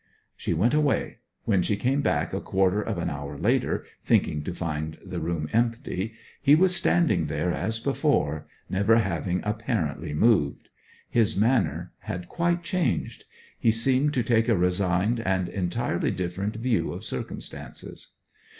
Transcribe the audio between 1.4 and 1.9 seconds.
When she